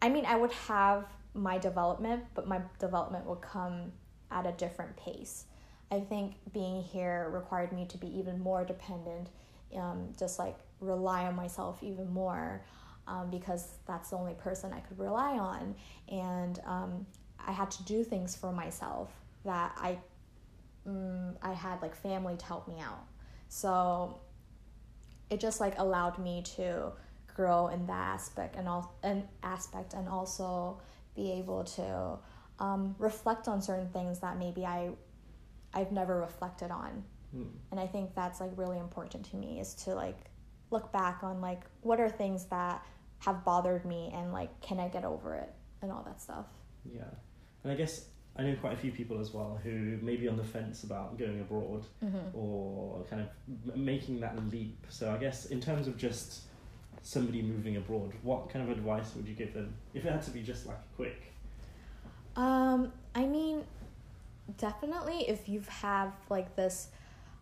[0.02, 3.92] I mean, I would have my development, but my development would come
[4.30, 5.44] at a different pace.
[5.90, 9.28] I think being here required me to be even more dependent,
[9.76, 12.64] um, just like rely on myself even more
[13.06, 15.74] um, because that's the only person I could rely on.
[16.08, 17.06] And um,
[17.44, 19.10] I had to do things for myself
[19.44, 19.98] that I,
[20.88, 23.04] mm, I had like family to help me out.
[23.48, 24.20] So
[25.30, 26.92] it just like allowed me to
[27.34, 30.80] grow in that aspect and all an aspect and also
[31.14, 32.18] be able to
[32.58, 34.90] um, reflect on certain things that maybe I
[35.74, 37.42] I've never reflected on Hmm.
[37.72, 40.16] and i think that's like really important to me is to like
[40.70, 42.86] look back on like what are things that
[43.18, 46.46] have bothered me and like can i get over it and all that stuff
[46.84, 47.02] Yeah,
[47.66, 50.36] and I guess I know quite a few people as well who may be on
[50.36, 52.36] the fence about going abroad mm-hmm.
[52.36, 54.86] or kind of making that leap.
[54.88, 56.42] So I guess in terms of just
[57.02, 60.30] somebody moving abroad, what kind of advice would you give them if it had to
[60.30, 61.32] be just like quick?
[62.36, 63.64] um i mean
[64.58, 66.88] definitely if you have like this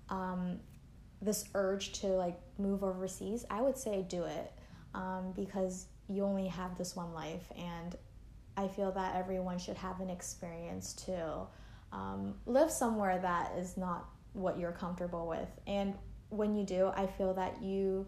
[0.08, 0.58] um
[1.20, 4.52] this urge to like move overseas i would say do it
[4.94, 7.96] um because you only have this one life and
[8.56, 11.46] i feel that everyone should have an experience to
[11.92, 15.48] um, live somewhere that is not what you're comfortable with.
[15.68, 15.94] And
[16.36, 18.06] when you do i feel that you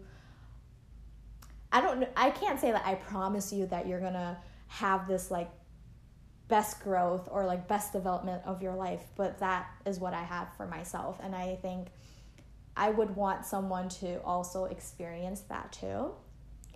[1.71, 5.49] i don't i can't say that i promise you that you're gonna have this like
[6.47, 10.47] best growth or like best development of your life but that is what i have
[10.55, 11.17] for myself.
[11.21, 11.87] And i think
[12.75, 16.11] i would want someone to also experience that too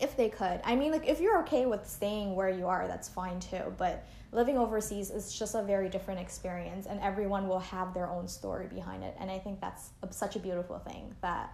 [0.02, 3.08] if they could i mean like if you're okay with staying where you are that's
[3.08, 7.94] fine too but living overseas is just a very different experience and everyone will have
[7.94, 11.54] their own story behind it and i think that's such a beautiful thing that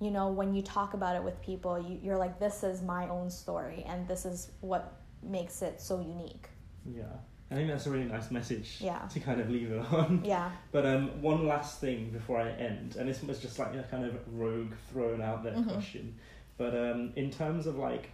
[0.00, 3.08] you know when you talk about it with people you, you're like this is my
[3.08, 6.48] own story and this is what makes it so unique
[6.84, 7.04] Yeah,
[7.50, 8.98] I think that's a really nice message Yeah.
[9.14, 10.22] to kind of leave it on.
[10.24, 13.84] yeah But um, one last thing before I end, and this was just like a
[13.84, 15.70] kind of rogue thrown out there Mhm.
[15.72, 16.16] question.
[16.62, 18.10] But um, in terms of like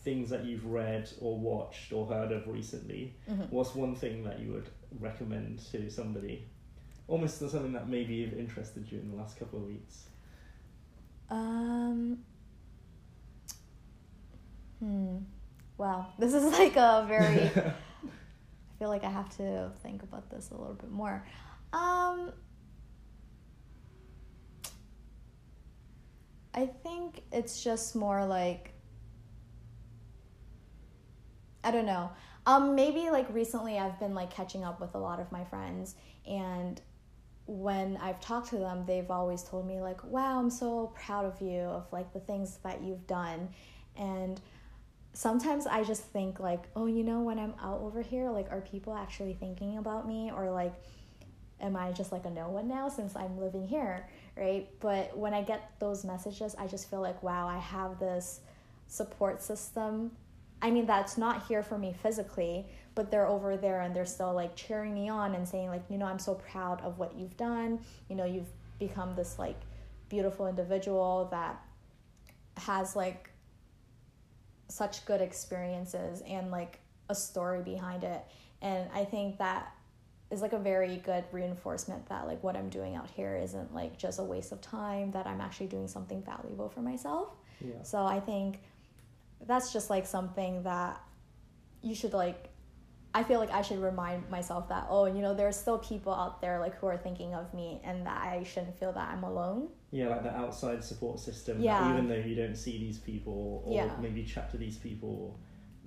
[0.00, 3.48] things that you've read or watched or heard of recently, Mhm.
[3.52, 6.48] what's one thing that you would recommend to somebody?
[7.06, 10.08] Almost something that maybe have interested you in the last couple of weeks.
[11.30, 12.24] Um.
[14.80, 15.18] Hmm.
[15.78, 17.42] Wow, this is like a very.
[17.56, 21.24] I feel like I have to think about this a little bit more.
[21.72, 22.32] Um.
[26.54, 28.72] I think it's just more like.
[31.64, 32.10] I don't know.
[32.44, 35.94] Um, maybe like recently I've been like catching up with a lot of my friends
[36.26, 36.80] and
[37.46, 41.40] when I've talked to them, they've always told me like, "Wow, I'm so proud of
[41.40, 43.48] you of like the things that you've done."
[43.96, 44.40] And
[45.12, 48.60] sometimes I just think like, "Oh, you know, when I'm out over here, like are
[48.60, 50.74] people actually thinking about me or like
[51.60, 54.68] am I just like a no one now since I'm living here?" Right?
[54.80, 58.40] But when I get those messages, I just feel like, "Wow, I have this
[58.86, 60.12] support system
[60.62, 64.32] I mean, that's not here for me physically, but they're over there and they're still
[64.32, 67.36] like cheering me on and saying, like, you know, I'm so proud of what you've
[67.36, 67.80] done.
[68.08, 69.60] You know, you've become this like
[70.08, 71.60] beautiful individual that
[72.56, 73.30] has like
[74.68, 76.78] such good experiences and like
[77.08, 78.22] a story behind it.
[78.62, 79.74] And I think that
[80.32, 83.98] is like a very good reinforcement that like what I'm doing out here isn't like
[83.98, 87.28] just a waste of time, that I'm actually doing something valuable for myself.
[87.60, 87.82] Yeah.
[87.82, 88.60] So I think
[89.46, 91.00] that's just like something that
[91.82, 92.48] you should like
[93.14, 96.40] I feel like I should remind myself that oh, you know, there's still people out
[96.40, 99.68] there like who are thinking of me and that I shouldn't feel that I'm alone.
[99.90, 101.60] Yeah, like the outside support system.
[101.60, 101.92] Yeah.
[101.92, 103.90] even though you don't see these people or Yeah.
[104.00, 105.38] maybe chat to these people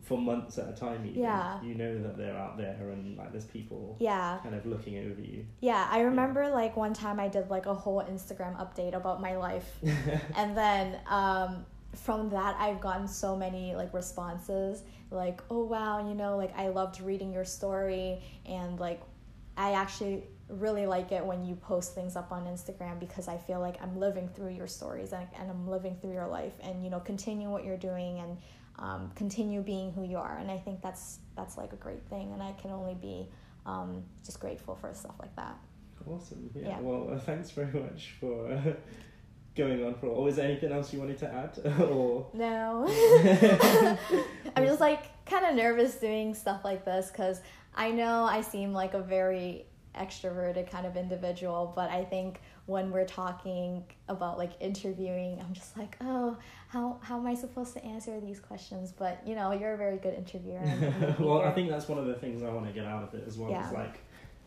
[0.06, 1.60] for months at a time, even, Yeah.
[1.64, 4.38] you know that they're out there and like there's people Yeah.
[4.44, 5.46] kind of looking over you.
[5.62, 9.36] Yeah, I remember like one time I did like a whole Instagram update about my
[9.36, 9.80] life.
[10.36, 16.14] and then um from that I've gotten so many like responses like, "Oh wow, you
[16.14, 19.02] know, like I loved reading your story and like
[19.58, 23.60] I actually really like it when you post things up on Instagram because I feel
[23.60, 26.90] like I'm living through your stories and, and I'm living through your life and you
[26.92, 28.38] know continue what you're doing and
[28.80, 32.34] um, continue being who you are and I think that's that's like a great thing
[32.34, 33.30] and I can only be
[33.66, 35.58] um, just grateful for stuff like that.
[36.08, 36.50] Awesome.
[36.56, 36.68] Yeah.
[36.68, 36.80] Yeah.
[36.82, 38.74] Well, uh, thanks very much for uh,
[39.56, 40.08] going on for.
[40.08, 41.80] Or was there anything else you wanted to add?
[41.82, 42.86] or No.
[44.56, 47.42] I'm just like kind of nervous doing stuff like this because
[47.76, 49.66] I know I seem like a very
[49.96, 55.78] extroverted kind of individual, but I think when we're talking about like interviewing, I'm just
[55.78, 56.38] like, oh,
[56.68, 58.92] how how am I supposed to answer these questions?
[58.92, 60.62] But you know, you're a very good interviewer.
[61.20, 63.24] well, I think that's one of the things I want to get out of it
[63.28, 63.52] as well.
[63.52, 63.68] Yeah.
[63.68, 64.00] Is like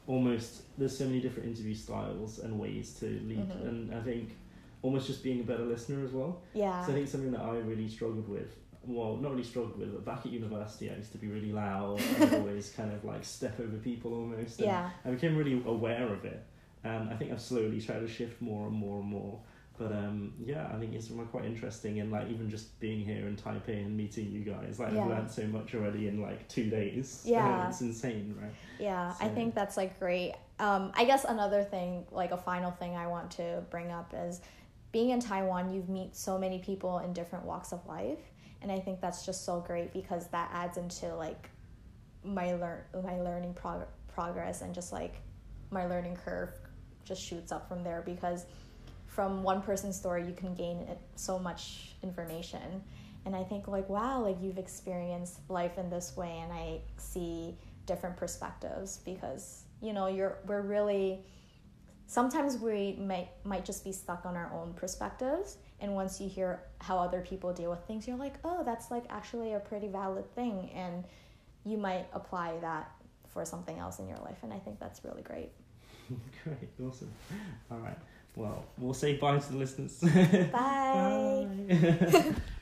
[0.07, 3.69] almost there's so many different interview styles and ways to lead, Mhm.
[3.69, 4.37] and I think
[4.83, 6.41] almost just being a better listener as well.
[6.55, 8.55] yeah, So I think something that I really struggled with.
[8.87, 12.01] Well, not really struggled with, but back at university, I used to be really loud
[12.21, 14.61] and always kind of like step over people almost.
[14.61, 16.43] And yeah, I became really aware of it,
[16.85, 19.41] and I think I've slowly tried to shift more and more and more.
[19.79, 23.37] But um, yeah, I think it's quite interesting, and like even just being here in
[23.37, 25.03] Taipei and meeting you guys, like Yeah.
[25.05, 27.23] I've learned so much already in like two days.
[27.27, 27.69] Yeah.
[27.69, 28.51] it's insane, right?
[28.81, 29.15] yeah.
[29.21, 30.35] I think that's like great.
[30.59, 34.41] Um, I guess another thing, like a final thing I want to bring up is
[34.91, 38.19] being in Taiwan, you meet so many people in different walks of life,
[38.63, 41.51] and I think that's just so great because that adds into like
[42.25, 45.15] my learn my learning prog- progress and just like
[45.71, 46.51] my learning curve
[47.09, 48.45] just shoots up from there because
[49.07, 50.87] from one person's story you can gain
[51.17, 52.83] so much information.
[53.25, 57.59] And i think like wow like you've experienced life in this way and i see
[57.85, 61.25] different perspectives because you know you're we're really
[62.07, 66.63] sometimes we might might just be stuck on our own perspectives and once you hear
[66.81, 70.25] how other people deal with things you're like oh that's like actually a pretty valid
[70.35, 71.05] thing and
[71.65, 72.91] you might apply that
[73.27, 75.51] for something else in your life and i think that's really great
[76.45, 77.13] Great, awesome.
[77.71, 77.99] All right,
[78.37, 79.99] well, we'll say bye to the listeners.
[80.01, 80.49] bye.
[80.53, 82.35] Bye.